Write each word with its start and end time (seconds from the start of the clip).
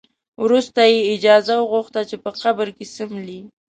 وروسته 0.43 0.79
یې 0.91 0.99
اجازه 1.15 1.53
وغوښته 1.59 2.01
چې 2.09 2.15
په 2.23 2.29
قبر 2.41 2.67
کې 2.75 2.85
څملي. 2.95 3.39